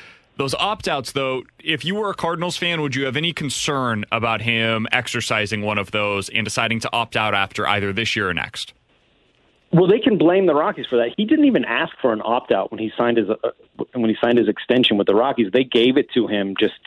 Those 0.41 0.55
opt 0.55 0.89
outs, 0.89 1.13
though, 1.13 1.43
if 1.63 1.85
you 1.85 1.95
were 1.95 2.09
a 2.09 2.15
Cardinals 2.15 2.57
fan, 2.57 2.81
would 2.81 2.97
you 2.97 3.05
have 3.05 3.15
any 3.15 3.35
concern 3.35 4.07
about 4.11 4.41
him 4.41 4.87
exercising 4.91 5.61
one 5.61 5.77
of 5.77 5.91
those 5.91 6.31
and 6.31 6.47
deciding 6.47 6.81
to 6.81 6.91
opt 6.95 7.15
out 7.15 7.35
after 7.35 7.69
either 7.69 7.93
this 7.93 8.17
year 8.17 8.31
or 8.31 8.33
next? 8.33 8.73
Well, 9.71 9.87
they 9.87 9.99
can 9.99 10.17
blame 10.17 10.47
the 10.47 10.55
Rockies 10.55 10.87
for 10.87 10.97
that. 10.97 11.11
He 11.15 11.27
didn't 11.27 11.45
even 11.45 11.67
ask 11.67 11.93
for 12.01 12.15
an 12.15 12.23
opt 12.25 12.53
out 12.53 12.71
when 12.71 12.81
he 12.81 12.91
signed 12.97 13.19
his 13.19 13.29
uh, 13.29 13.51
when 13.93 14.09
he 14.09 14.17
signed 14.19 14.39
his 14.39 14.49
extension 14.49 14.97
with 14.97 15.07
the 15.07 15.15
Rockies. 15.15 15.53
They 15.53 15.63
gave 15.63 15.99
it 15.99 16.11
to 16.15 16.27
him 16.27 16.55
just 16.59 16.81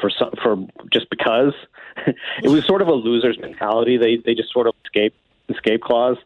for 0.00 0.08
some, 0.08 0.30
for 0.40 0.64
just 0.92 1.10
because. 1.10 1.54
it 2.06 2.50
was 2.50 2.64
sort 2.66 2.82
of 2.82 2.86
a 2.86 2.94
loser's 2.94 3.36
mentality. 3.40 3.96
They 3.96 4.18
they 4.18 4.36
just 4.36 4.52
sort 4.52 4.68
of 4.68 4.74
escape 4.84 5.12
escape 5.48 5.80
clause. 5.80 6.18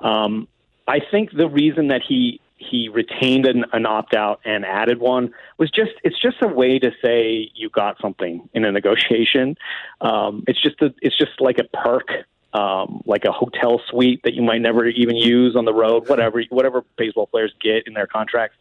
Um, 0.00 0.46
I 0.86 1.00
think 1.00 1.32
the 1.32 1.48
reason 1.48 1.88
that 1.88 2.02
he 2.06 2.42
he 2.58 2.88
retained 2.88 3.46
an, 3.46 3.64
an 3.72 3.86
opt 3.86 4.14
out 4.14 4.40
and 4.44 4.64
added 4.64 4.98
one 4.98 5.32
was 5.58 5.70
just 5.70 5.92
it's 6.02 6.20
just 6.20 6.36
a 6.42 6.48
way 6.48 6.78
to 6.78 6.90
say 7.02 7.50
you 7.54 7.70
got 7.70 7.96
something 8.00 8.48
in 8.52 8.64
a 8.64 8.72
negotiation. 8.72 9.56
Um, 10.00 10.44
it's 10.46 10.60
just 10.60 10.82
a, 10.82 10.92
it's 11.00 11.16
just 11.16 11.40
like 11.40 11.58
a 11.58 11.64
perk, 11.64 12.08
um, 12.52 13.02
like 13.06 13.24
a 13.24 13.32
hotel 13.32 13.80
suite 13.88 14.22
that 14.24 14.34
you 14.34 14.42
might 14.42 14.60
never 14.60 14.86
even 14.86 15.16
use 15.16 15.56
on 15.56 15.64
the 15.64 15.72
road. 15.72 16.08
Whatever 16.08 16.42
whatever 16.50 16.84
baseball 16.96 17.26
players 17.26 17.54
get 17.60 17.86
in 17.86 17.94
their 17.94 18.06
contracts. 18.06 18.56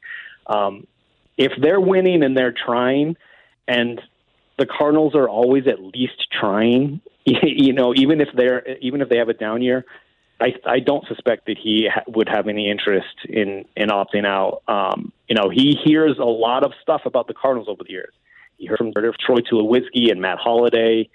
Um, 0.45 0.85
if 1.37 1.51
they're 1.59 1.81
winning 1.81 2.23
and 2.23 2.37
they're 2.37 2.53
trying, 2.53 3.17
and 3.67 4.01
the 4.57 4.65
Cardinals 4.65 5.15
are 5.15 5.27
always 5.27 5.67
at 5.67 5.81
least 5.81 6.27
trying, 6.31 7.01
you 7.25 7.73
know, 7.73 7.93
even 7.95 8.21
if 8.21 8.29
they're 8.35 8.77
even 8.77 9.01
if 9.01 9.09
they 9.09 9.17
have 9.17 9.29
a 9.29 9.33
down 9.33 9.61
year, 9.61 9.85
I, 10.39 10.53
I 10.65 10.79
don't 10.79 11.05
suspect 11.07 11.47
that 11.47 11.57
he 11.57 11.87
ha- 11.91 12.03
would 12.07 12.29
have 12.29 12.47
any 12.47 12.69
interest 12.69 13.25
in 13.27 13.65
in 13.75 13.89
opting 13.89 14.25
out. 14.25 14.61
Um, 14.67 15.11
you 15.27 15.35
know, 15.35 15.49
he 15.49 15.77
hears 15.83 16.17
a 16.19 16.25
lot 16.25 16.63
of 16.63 16.73
stuff 16.81 17.01
about 17.05 17.27
the 17.27 17.33
Cardinals 17.33 17.67
over 17.69 17.83
the 17.83 17.91
years. 17.91 18.13
He 18.57 18.65
heard 18.65 18.77
from 18.77 18.93
Troy 18.93 19.37
Tulowitzki 19.37 20.11
and 20.11 20.21
Matt 20.21 20.37
Holliday. 20.39 21.09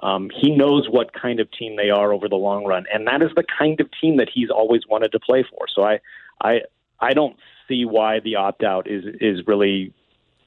Um, 0.00 0.30
he 0.34 0.50
knows 0.50 0.88
what 0.90 1.12
kind 1.14 1.40
of 1.40 1.50
team 1.50 1.76
they 1.76 1.90
are 1.90 2.12
over 2.12 2.28
the 2.28 2.36
long 2.36 2.64
run, 2.64 2.84
and 2.92 3.06
that 3.06 3.22
is 3.22 3.30
the 3.34 3.44
kind 3.58 3.80
of 3.80 3.88
team 3.98 4.18
that 4.18 4.28
he's 4.32 4.50
always 4.50 4.82
wanted 4.88 5.12
to 5.12 5.20
play 5.20 5.44
for. 5.48 5.66
So 5.74 5.82
I, 5.82 6.00
I, 6.42 6.60
I 7.00 7.12
don't 7.14 7.36
see 7.66 7.86
why 7.86 8.20
the 8.20 8.36
opt 8.36 8.62
out 8.62 8.90
is 8.90 9.04
is 9.20 9.46
really 9.46 9.94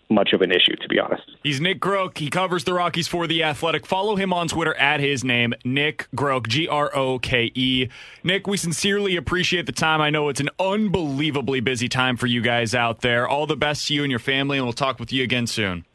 much 0.10 0.34
of 0.34 0.42
an 0.42 0.52
issue, 0.52 0.76
to 0.82 0.88
be 0.88 1.00
honest. 1.00 1.24
He's 1.44 1.62
Nick 1.62 1.80
Groke. 1.80 2.18
He 2.18 2.30
covers 2.30 2.64
the 2.64 2.74
Rockies 2.74 3.08
for 3.08 3.28
The 3.28 3.44
Athletic. 3.44 3.86
Follow 3.86 4.16
him 4.16 4.34
on 4.34 4.48
Twitter 4.48 4.76
at 4.76 5.00
his 5.00 5.24
name, 5.24 5.54
Nick 5.64 6.08
Groke, 6.16 6.48
G 6.48 6.68
R 6.68 6.96
O 6.96 7.20
K 7.20 7.52
E. 7.54 7.88
Nick, 8.24 8.48
we 8.48 8.58
sincerely 8.58 9.16
appreciate 9.16 9.66
the 9.66 9.72
time. 9.72 10.02
I 10.02 10.10
know 10.10 10.30
it's 10.30 10.40
an 10.40 10.50
unbelievably 10.60 11.62
busy 11.62 11.90
time 11.90 12.18
for 12.18 12.28
you 12.28 12.42
guys 12.42 12.74
out 12.74 13.02
there. 13.02 13.28
All 13.28 13.46
the 13.46 13.58
best 13.58 13.88
to 13.88 13.94
you 13.94 14.04
and 14.04 14.10
your 14.12 14.20
family, 14.20 14.58
and 14.58 14.66
we'll 14.66 14.74
talk 14.74 15.00
with 15.00 15.14
you 15.14 15.24
again 15.24 15.48
soon. 15.48 15.86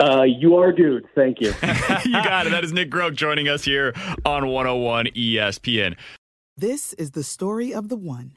Uh, 0.00 0.22
you 0.22 0.56
are 0.56 0.72
dude. 0.72 1.06
Thank 1.14 1.40
you. 1.40 1.48
you 2.04 2.12
got 2.12 2.46
it. 2.46 2.50
That 2.50 2.64
is 2.64 2.72
Nick 2.72 2.90
Groke 2.90 3.14
joining 3.14 3.48
us 3.48 3.64
here 3.64 3.94
on 4.24 4.48
101 4.48 5.06
ESPN. 5.06 5.96
This 6.56 6.92
is 6.94 7.12
the 7.12 7.22
story 7.22 7.72
of 7.72 7.88
the 7.88 7.96
one. 7.96 8.36